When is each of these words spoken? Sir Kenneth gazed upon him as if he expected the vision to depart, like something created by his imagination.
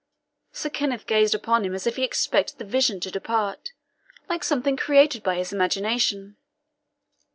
Sir 0.51 0.71
Kenneth 0.71 1.05
gazed 1.05 1.35
upon 1.35 1.63
him 1.63 1.75
as 1.75 1.85
if 1.85 1.95
he 1.95 2.01
expected 2.03 2.57
the 2.57 2.65
vision 2.65 2.99
to 3.01 3.11
depart, 3.11 3.71
like 4.27 4.43
something 4.43 4.75
created 4.75 5.21
by 5.21 5.35
his 5.35 5.53
imagination. 5.53 6.37